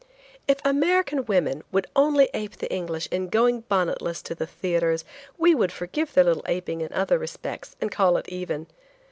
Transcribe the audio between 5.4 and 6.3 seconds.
would forgive their